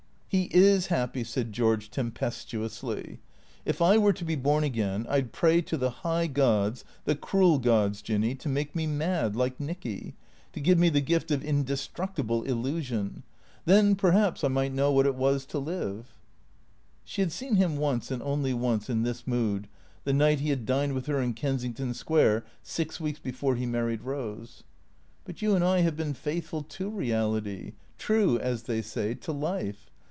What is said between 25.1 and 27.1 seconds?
But you and I have been faithful to